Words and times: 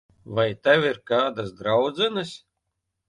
Vai 0.37 0.45
tev 0.67 0.87
ir 0.91 0.97
kādas 1.13 1.53
draudzenes? 1.63 2.33